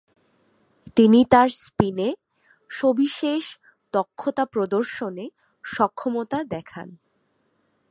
তিনি 0.95 1.19
তার 1.25 1.49
স্পিনে 1.63 2.09
সবিশেষ 2.69 3.43
দক্ষতা 3.93 4.43
প্রদর্শনে 4.45 5.25
সক্ষমতা 5.63 6.39
দেখান। 6.45 6.87